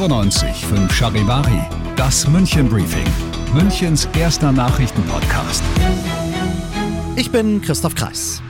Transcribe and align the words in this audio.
95 0.00 0.64
5 0.64 0.90
Charivari, 0.94 1.60
das 1.94 2.26
München 2.26 2.70
Briefing, 2.70 3.06
Münchens 3.52 4.08
erster 4.18 4.50
Nachrichtenpodcast. 4.50 5.62
Ich 7.16 7.30
bin 7.30 7.60
Christoph 7.60 7.94
Kreis. 7.94 8.42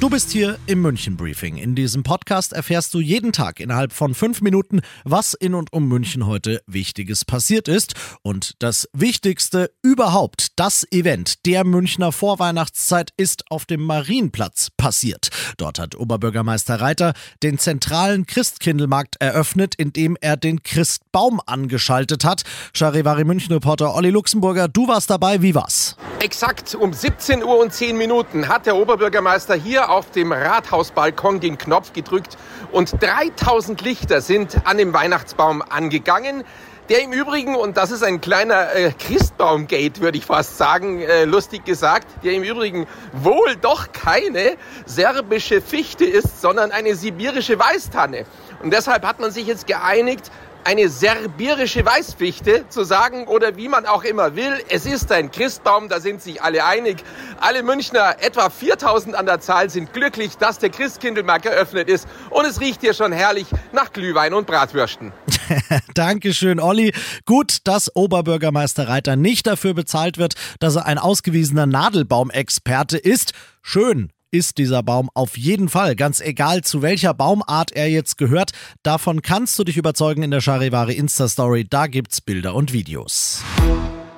Du 0.00 0.10
bist 0.10 0.30
hier 0.32 0.58
im 0.66 0.82
München 0.82 1.16
Briefing. 1.16 1.56
In 1.56 1.74
diesem 1.74 2.02
Podcast 2.02 2.52
erfährst 2.52 2.92
du 2.92 3.00
jeden 3.00 3.32
Tag 3.32 3.58
innerhalb 3.58 3.90
von 3.90 4.14
fünf 4.14 4.42
Minuten, 4.42 4.82
was 5.04 5.32
in 5.32 5.54
und 5.54 5.72
um 5.72 5.88
München 5.88 6.26
heute 6.26 6.60
Wichtiges 6.66 7.24
passiert 7.24 7.68
ist. 7.68 7.94
Und 8.22 8.52
das 8.58 8.86
Wichtigste 8.92 9.70
überhaupt, 9.82 10.48
das 10.56 10.86
Event 10.90 11.46
der 11.46 11.64
Münchner 11.64 12.12
Vorweihnachtszeit 12.12 13.12
ist 13.16 13.44
auf 13.50 13.64
dem 13.64 13.82
Marienplatz 13.82 14.68
passiert. 14.76 15.30
Dort 15.56 15.78
hat 15.78 15.94
Oberbürgermeister 15.94 16.82
Reiter 16.82 17.14
den 17.42 17.58
zentralen 17.58 18.26
Christkindlmarkt 18.26 19.16
eröffnet, 19.20 19.74
indem 19.76 20.18
er 20.20 20.36
den 20.36 20.62
Christbaum 20.62 21.40
angeschaltet 21.46 22.24
hat. 22.24 22.42
Charivari 22.74 23.24
München 23.24 23.52
Reporter 23.54 23.94
Olli 23.94 24.10
Luxemburger, 24.10 24.68
du 24.68 24.86
warst 24.86 25.08
dabei, 25.08 25.40
wie 25.40 25.54
war's? 25.54 25.93
Exakt 26.24 26.74
um 26.74 26.94
17 26.94 27.44
Uhr 27.44 27.58
und 27.58 27.74
10 27.74 27.98
Minuten 27.98 28.48
hat 28.48 28.64
der 28.64 28.76
Oberbürgermeister 28.76 29.54
hier 29.54 29.90
auf 29.90 30.10
dem 30.10 30.32
Rathausbalkon 30.32 31.38
den 31.38 31.58
Knopf 31.58 31.92
gedrückt 31.92 32.38
und 32.72 32.94
3000 33.02 33.82
Lichter 33.82 34.22
sind 34.22 34.66
an 34.66 34.78
dem 34.78 34.94
Weihnachtsbaum 34.94 35.60
angegangen. 35.60 36.44
Der 36.88 37.02
im 37.02 37.12
Übrigen, 37.12 37.54
und 37.56 37.76
das 37.76 37.90
ist 37.90 38.02
ein 38.02 38.22
kleiner 38.22 38.74
äh, 38.74 38.92
Christbaumgate, 38.92 40.00
würde 40.00 40.16
ich 40.16 40.24
fast 40.24 40.56
sagen, 40.56 41.02
äh, 41.02 41.24
lustig 41.24 41.66
gesagt, 41.66 42.06
der 42.24 42.32
im 42.32 42.42
Übrigen 42.42 42.86
wohl 43.12 43.56
doch 43.60 43.92
keine 43.92 44.56
serbische 44.86 45.60
Fichte 45.60 46.06
ist, 46.06 46.40
sondern 46.40 46.72
eine 46.72 46.94
sibirische 46.94 47.58
Weißtanne. 47.58 48.24
Und 48.62 48.72
deshalb 48.72 49.06
hat 49.06 49.20
man 49.20 49.30
sich 49.30 49.46
jetzt 49.46 49.66
geeinigt, 49.66 50.30
eine 50.64 50.88
serbirische 50.88 51.84
Weißfichte 51.84 52.64
zu 52.68 52.84
sagen 52.84 53.26
oder 53.26 53.56
wie 53.56 53.68
man 53.68 53.86
auch 53.86 54.02
immer 54.02 54.34
will. 54.34 54.62
Es 54.68 54.86
ist 54.86 55.12
ein 55.12 55.30
Christbaum, 55.30 55.88
da 55.88 56.00
sind 56.00 56.22
sich 56.22 56.42
alle 56.42 56.64
einig. 56.64 56.96
Alle 57.40 57.62
Münchner, 57.62 58.16
etwa 58.20 58.48
4000 58.48 59.14
an 59.14 59.26
der 59.26 59.40
Zahl, 59.40 59.68
sind 59.70 59.92
glücklich, 59.92 60.36
dass 60.38 60.58
der 60.58 60.70
Christkindlmarkt 60.70 61.46
eröffnet 61.46 61.88
ist 61.88 62.08
und 62.30 62.46
es 62.46 62.60
riecht 62.60 62.80
hier 62.80 62.94
schon 62.94 63.12
herrlich 63.12 63.46
nach 63.72 63.92
Glühwein 63.92 64.32
und 64.32 64.46
Bratwürsten. 64.46 65.12
Dankeschön, 65.94 66.60
Olli. 66.60 66.94
Gut, 67.26 67.58
dass 67.64 67.94
Oberbürgermeister 67.94 68.88
Reiter 68.88 69.16
nicht 69.16 69.46
dafür 69.46 69.74
bezahlt 69.74 70.18
wird, 70.18 70.34
dass 70.60 70.76
er 70.76 70.86
ein 70.86 70.98
ausgewiesener 70.98 71.66
Nadelbaumexperte 71.66 72.96
ist. 72.96 73.32
Schön, 73.62 74.10
ist 74.34 74.58
dieser 74.58 74.82
Baum 74.82 75.08
auf 75.14 75.38
jeden 75.38 75.68
Fall. 75.68 75.94
Ganz 75.94 76.20
egal, 76.20 76.62
zu 76.62 76.82
welcher 76.82 77.14
Baumart 77.14 77.70
er 77.70 77.88
jetzt 77.88 78.18
gehört, 78.18 78.50
davon 78.82 79.22
kannst 79.22 79.56
du 79.60 79.64
dich 79.64 79.76
überzeugen 79.76 80.24
in 80.24 80.32
der 80.32 80.40
Charivari 80.40 80.94
Insta-Story. 80.94 81.66
Da 81.70 81.86
gibt's 81.86 82.20
Bilder 82.20 82.56
und 82.56 82.72
Videos. 82.72 83.44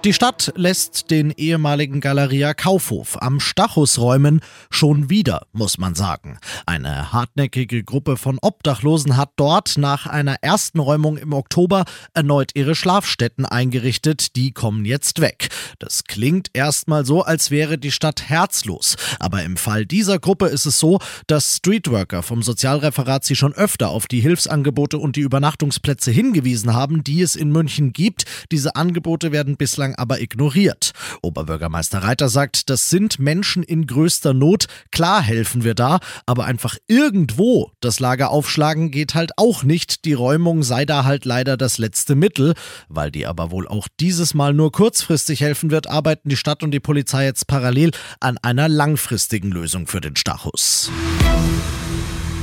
Die 0.06 0.12
Stadt 0.12 0.52
lässt 0.54 1.10
den 1.10 1.32
ehemaligen 1.32 2.00
Galeria 2.00 2.54
Kaufhof 2.54 3.20
am 3.20 3.40
Stachus 3.40 3.98
räumen, 3.98 4.40
schon 4.70 5.10
wieder, 5.10 5.48
muss 5.52 5.78
man 5.78 5.96
sagen. 5.96 6.38
Eine 6.64 7.12
hartnäckige 7.12 7.82
Gruppe 7.82 8.16
von 8.16 8.38
Obdachlosen 8.40 9.16
hat 9.16 9.30
dort 9.34 9.78
nach 9.78 10.06
einer 10.06 10.36
ersten 10.42 10.78
Räumung 10.78 11.16
im 11.16 11.32
Oktober 11.32 11.86
erneut 12.14 12.52
ihre 12.54 12.76
Schlafstätten 12.76 13.46
eingerichtet, 13.46 14.36
die 14.36 14.52
kommen 14.52 14.84
jetzt 14.84 15.20
weg. 15.20 15.48
Das 15.80 16.04
klingt 16.04 16.50
erstmal 16.52 17.04
so, 17.04 17.22
als 17.22 17.50
wäre 17.50 17.76
die 17.76 17.90
Stadt 17.90 18.28
herzlos, 18.28 18.94
aber 19.18 19.42
im 19.42 19.56
Fall 19.56 19.86
dieser 19.86 20.20
Gruppe 20.20 20.46
ist 20.46 20.66
es 20.66 20.78
so, 20.78 21.00
dass 21.26 21.56
Streetworker 21.56 22.22
vom 22.22 22.44
Sozialreferat 22.44 23.24
sie 23.24 23.34
schon 23.34 23.54
öfter 23.54 23.88
auf 23.88 24.06
die 24.06 24.20
Hilfsangebote 24.20 24.98
und 24.98 25.16
die 25.16 25.22
Übernachtungsplätze 25.22 26.12
hingewiesen 26.12 26.74
haben, 26.74 27.02
die 27.02 27.22
es 27.22 27.34
in 27.34 27.50
München 27.50 27.92
gibt. 27.92 28.24
Diese 28.52 28.76
Angebote 28.76 29.32
werden 29.32 29.56
bislang 29.56 29.95
aber 29.96 30.20
ignoriert. 30.20 30.92
Oberbürgermeister 31.22 31.98
Reiter 31.98 32.28
sagt, 32.28 32.70
das 32.70 32.88
sind 32.90 33.18
Menschen 33.18 33.62
in 33.62 33.86
größter 33.86 34.34
Not. 34.34 34.66
Klar 34.90 35.22
helfen 35.22 35.64
wir 35.64 35.74
da, 35.74 36.00
aber 36.26 36.44
einfach 36.44 36.76
irgendwo 36.86 37.70
das 37.80 38.00
Lager 38.00 38.30
aufschlagen 38.30 38.90
geht 38.90 39.14
halt 39.14 39.32
auch 39.36 39.62
nicht. 39.62 40.04
Die 40.04 40.12
Räumung 40.12 40.62
sei 40.62 40.84
da 40.84 41.04
halt 41.04 41.24
leider 41.24 41.56
das 41.56 41.78
letzte 41.78 42.14
Mittel. 42.14 42.54
Weil 42.88 43.10
die 43.10 43.26
aber 43.26 43.50
wohl 43.50 43.68
auch 43.68 43.88
dieses 44.00 44.34
Mal 44.34 44.54
nur 44.54 44.72
kurzfristig 44.72 45.40
helfen 45.40 45.70
wird, 45.70 45.88
arbeiten 45.88 46.28
die 46.28 46.36
Stadt 46.36 46.62
und 46.62 46.70
die 46.70 46.80
Polizei 46.80 47.24
jetzt 47.24 47.46
parallel 47.46 47.90
an 48.20 48.38
einer 48.38 48.68
langfristigen 48.68 49.50
Lösung 49.50 49.86
für 49.86 50.00
den 50.00 50.16
Stachus. 50.16 50.90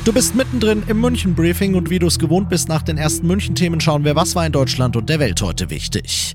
Du 0.05 0.11
bist 0.11 0.35
mittendrin 0.35 0.83
im 0.87 0.99
München-Briefing 0.99 1.75
und 1.75 1.89
wie 1.89 1.97
du 1.97 2.07
es 2.07 2.19
gewohnt 2.19 2.49
bist, 2.49 2.67
nach 2.67 2.81
den 2.81 2.97
ersten 2.97 3.25
München-Themen 3.25 3.79
schauen 3.79 4.03
wir, 4.03 4.17
was 4.17 4.35
war 4.35 4.45
in 4.45 4.51
Deutschland 4.51 4.97
und 4.97 5.07
der 5.07 5.19
Welt 5.19 5.41
heute 5.41 5.69
wichtig. 5.69 6.33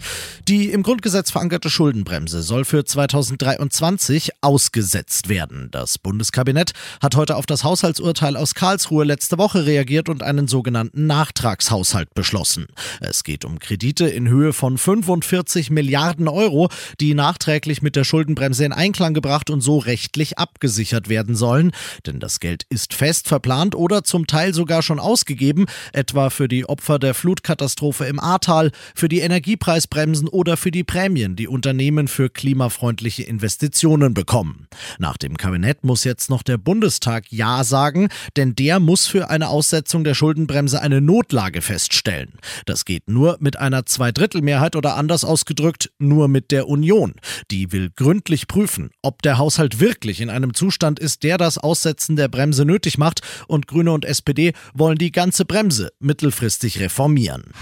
Die 0.48 0.70
im 0.70 0.82
Grundgesetz 0.82 1.30
verankerte 1.30 1.68
Schuldenbremse 1.68 2.40
soll 2.40 2.64
für 2.64 2.82
2023 2.82 4.30
ausgesetzt 4.40 5.28
werden. 5.28 5.68
Das 5.70 5.98
Bundeskabinett 5.98 6.72
hat 7.02 7.14
heute 7.14 7.36
auf 7.36 7.44
das 7.44 7.62
Haushaltsurteil 7.62 8.38
aus 8.38 8.54
Karlsruhe 8.54 9.04
letzte 9.04 9.36
Woche 9.36 9.66
reagiert 9.66 10.08
und 10.08 10.22
einen 10.22 10.48
sogenannten 10.48 11.06
Nachtragshaushalt 11.06 12.14
beschlossen. 12.14 12.68
Es 13.02 13.22
geht 13.22 13.44
um 13.44 13.58
Kredite 13.58 14.06
in 14.08 14.28
Höhe 14.28 14.54
von 14.54 14.78
45 14.78 15.70
Milliarden 15.70 16.28
Euro, 16.28 16.70
die 17.00 17.12
nachträglich 17.12 17.82
mit 17.82 17.96
der 17.96 18.04
Schuldenbremse 18.04 18.64
in 18.64 18.72
Einklang 18.72 19.12
gebracht 19.12 19.50
und 19.50 19.60
so 19.60 19.76
rechtlich 19.76 20.38
abgesichert 20.38 21.10
werden 21.10 21.36
sollen. 21.36 21.72
Denn 22.06 22.18
das 22.18 22.40
Geld 22.40 22.64
ist 22.70 22.94
fest 22.94 23.28
verplant 23.28 23.57
geplant 23.58 23.74
oder 23.74 24.04
zum 24.04 24.26
Teil 24.26 24.54
sogar 24.54 24.82
schon 24.82 25.00
ausgegeben, 25.00 25.66
etwa 25.92 26.30
für 26.30 26.48
die 26.48 26.68
Opfer 26.68 26.98
der 26.98 27.14
Flutkatastrophe 27.14 28.04
im 28.04 28.20
Ahrtal, 28.20 28.70
für 28.94 29.08
die 29.08 29.20
Energiepreisbremsen 29.20 30.28
oder 30.28 30.56
für 30.56 30.70
die 30.70 30.84
Prämien, 30.84 31.34
die 31.36 31.48
Unternehmen 31.48 32.08
für 32.08 32.30
klimafreundliche 32.30 33.24
Investitionen 33.24 34.14
bekommen. 34.14 34.68
Nach 34.98 35.16
dem 35.16 35.36
Kabinett 35.36 35.84
muss 35.84 36.04
jetzt 36.04 36.30
noch 36.30 36.42
der 36.42 36.58
Bundestag 36.58 37.24
Ja 37.30 37.64
sagen, 37.64 38.08
denn 38.36 38.54
der 38.54 38.80
muss 38.80 39.06
für 39.06 39.30
eine 39.30 39.48
Aussetzung 39.48 40.04
der 40.04 40.14
Schuldenbremse 40.14 40.80
eine 40.80 41.00
Notlage 41.00 41.62
feststellen. 41.62 42.34
Das 42.66 42.84
geht 42.84 43.08
nur 43.08 43.38
mit 43.40 43.58
einer 43.58 43.86
Zweidrittelmehrheit 43.86 44.76
oder 44.76 44.96
anders 44.96 45.24
ausgedrückt 45.24 45.90
nur 45.98 46.28
mit 46.28 46.50
der 46.50 46.68
Union. 46.68 47.14
Die 47.50 47.72
will 47.72 47.90
gründlich 47.94 48.46
prüfen, 48.46 48.90
ob 49.02 49.22
der 49.22 49.38
Haushalt 49.38 49.80
wirklich 49.80 50.20
in 50.20 50.30
einem 50.30 50.54
Zustand 50.54 50.98
ist, 51.00 51.22
der 51.22 51.38
das 51.38 51.58
Aussetzen 51.58 52.16
der 52.16 52.28
Bremse 52.28 52.64
nötig 52.64 52.98
macht 52.98 53.22
und 53.48 53.66
Grüne 53.66 53.92
und 53.92 54.04
SPD 54.04 54.52
wollen 54.74 54.98
die 54.98 55.10
ganze 55.10 55.44
Bremse 55.44 55.90
mittelfristig 55.98 56.78
reformieren. 56.78 57.52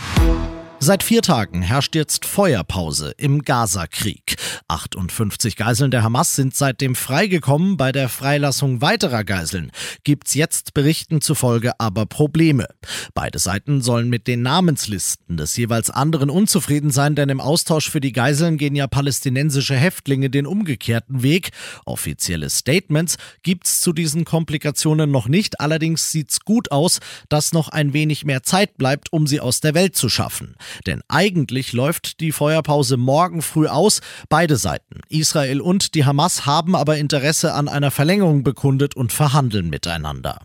Seit 0.86 1.02
vier 1.02 1.20
Tagen 1.20 1.62
herrscht 1.62 1.96
jetzt 1.96 2.24
Feuerpause 2.24 3.12
im 3.16 3.42
Gaza-Krieg. 3.42 4.36
58 4.68 5.56
Geiseln 5.56 5.90
der 5.90 6.04
Hamas 6.04 6.36
sind 6.36 6.54
seitdem 6.54 6.94
freigekommen. 6.94 7.76
Bei 7.76 7.90
der 7.90 8.08
Freilassung 8.08 8.82
weiterer 8.82 9.24
Geiseln 9.24 9.72
gibt's 10.04 10.34
jetzt 10.34 10.74
Berichten 10.74 11.20
zufolge 11.20 11.72
aber 11.80 12.06
Probleme. 12.06 12.68
Beide 13.14 13.40
Seiten 13.40 13.82
sollen 13.82 14.08
mit 14.08 14.28
den 14.28 14.42
Namenslisten 14.42 15.36
des 15.36 15.56
jeweils 15.56 15.90
anderen 15.90 16.30
unzufrieden 16.30 16.92
sein, 16.92 17.16
denn 17.16 17.30
im 17.30 17.40
Austausch 17.40 17.90
für 17.90 18.00
die 18.00 18.12
Geiseln 18.12 18.56
gehen 18.56 18.76
ja 18.76 18.86
palästinensische 18.86 19.74
Häftlinge 19.74 20.30
den 20.30 20.46
umgekehrten 20.46 21.24
Weg. 21.24 21.50
Offizielle 21.84 22.48
Statements 22.48 23.16
gibt's 23.42 23.80
zu 23.80 23.92
diesen 23.92 24.24
Komplikationen 24.24 25.10
noch 25.10 25.26
nicht. 25.26 25.58
Allerdings 25.58 26.12
sieht's 26.12 26.38
gut 26.44 26.70
aus, 26.70 27.00
dass 27.28 27.52
noch 27.52 27.70
ein 27.70 27.92
wenig 27.92 28.24
mehr 28.24 28.44
Zeit 28.44 28.78
bleibt, 28.78 29.12
um 29.12 29.26
sie 29.26 29.40
aus 29.40 29.60
der 29.60 29.74
Welt 29.74 29.96
zu 29.96 30.08
schaffen. 30.08 30.54
Denn 30.86 31.02
eigentlich 31.08 31.72
läuft 31.72 32.20
die 32.20 32.32
Feuerpause 32.32 32.96
morgen 32.96 33.42
früh 33.42 33.68
aus. 33.68 34.00
Beide 34.28 34.56
Seiten, 34.56 35.00
Israel 35.08 35.60
und 35.60 35.94
die 35.94 36.04
Hamas, 36.04 36.46
haben 36.46 36.74
aber 36.74 36.98
Interesse 36.98 37.54
an 37.54 37.68
einer 37.68 37.90
Verlängerung 37.90 38.42
bekundet 38.42 38.96
und 38.96 39.12
verhandeln 39.12 39.70
miteinander. 39.70 40.40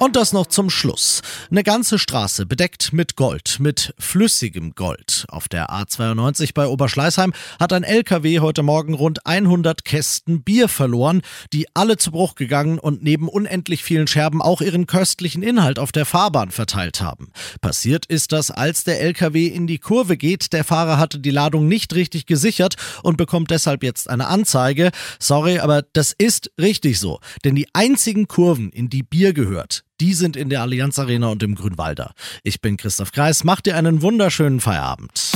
Und 0.00 0.14
das 0.14 0.32
noch 0.32 0.46
zum 0.46 0.70
Schluss. 0.70 1.22
Eine 1.50 1.64
ganze 1.64 1.98
Straße 1.98 2.46
bedeckt 2.46 2.92
mit 2.92 3.16
Gold, 3.16 3.56
mit 3.58 3.94
flüssigem 3.98 4.76
Gold. 4.76 5.26
Auf 5.28 5.48
der 5.48 5.70
A92 5.70 6.54
bei 6.54 6.68
Oberschleißheim 6.68 7.32
hat 7.58 7.72
ein 7.72 7.82
LKW 7.82 8.38
heute 8.38 8.62
Morgen 8.62 8.94
rund 8.94 9.26
100 9.26 9.84
Kästen 9.84 10.44
Bier 10.44 10.68
verloren, 10.68 11.22
die 11.52 11.66
alle 11.74 11.96
zu 11.96 12.12
Bruch 12.12 12.36
gegangen 12.36 12.78
und 12.78 13.02
neben 13.02 13.28
unendlich 13.28 13.82
vielen 13.82 14.06
Scherben 14.06 14.40
auch 14.40 14.60
ihren 14.60 14.86
köstlichen 14.86 15.42
Inhalt 15.42 15.80
auf 15.80 15.90
der 15.90 16.06
Fahrbahn 16.06 16.52
verteilt 16.52 17.00
haben. 17.00 17.32
Passiert 17.60 18.06
ist 18.06 18.30
das, 18.30 18.52
als 18.52 18.84
der 18.84 19.00
LKW 19.00 19.48
in 19.48 19.66
die 19.66 19.78
Kurve 19.78 20.16
geht. 20.16 20.52
Der 20.52 20.62
Fahrer 20.62 20.98
hatte 20.98 21.18
die 21.18 21.32
Ladung 21.32 21.66
nicht 21.66 21.92
richtig 21.96 22.26
gesichert 22.26 22.76
und 23.02 23.16
bekommt 23.16 23.50
deshalb 23.50 23.82
jetzt 23.82 24.08
eine 24.08 24.28
Anzeige. 24.28 24.92
Sorry, 25.18 25.58
aber 25.58 25.82
das 25.82 26.14
ist 26.16 26.52
richtig 26.56 27.00
so. 27.00 27.18
Denn 27.44 27.56
die 27.56 27.66
einzigen 27.72 28.28
Kurven, 28.28 28.70
in 28.70 28.88
die 28.90 29.02
Bier 29.02 29.32
gehört, 29.32 29.82
die 30.00 30.14
sind 30.14 30.36
in 30.36 30.48
der 30.48 30.62
Allianz 30.62 30.98
Arena 30.98 31.28
und 31.28 31.42
im 31.42 31.54
Grünwalder. 31.54 32.12
Ich 32.42 32.60
bin 32.60 32.76
Christoph 32.76 33.12
Kreis, 33.12 33.44
macht 33.44 33.66
dir 33.66 33.76
einen 33.76 34.02
wunderschönen 34.02 34.60
Feierabend. 34.60 35.32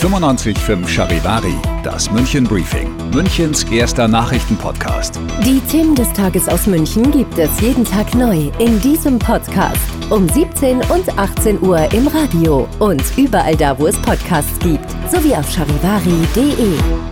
95.5 0.00 0.88
Charivari, 0.88 1.54
das 1.84 2.10
München 2.10 2.44
Briefing, 2.44 2.90
Münchens 3.12 3.62
erster 3.64 4.08
Nachrichtenpodcast. 4.08 5.20
Die 5.44 5.60
Themen 5.70 5.94
des 5.94 6.12
Tages 6.12 6.48
aus 6.48 6.66
München 6.66 7.10
gibt 7.10 7.38
es 7.38 7.60
jeden 7.60 7.84
Tag 7.84 8.14
neu 8.14 8.50
in 8.58 8.80
diesem 8.80 9.18
Podcast. 9.18 9.78
um 10.10 10.28
17 10.28 10.78
und 10.90 11.18
18 11.18 11.62
Uhr 11.62 11.90
im 11.92 12.06
Radio 12.08 12.68
und 12.80 13.02
überall 13.16 13.56
da, 13.56 13.78
wo 13.78 13.86
es 13.86 13.96
Podcasts 13.98 14.58
gibt, 14.58 14.90
sowie 15.10 15.34
auf 15.34 15.50
charivari.de. 15.50 17.11